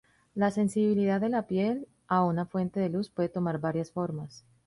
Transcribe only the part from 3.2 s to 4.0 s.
tomar varias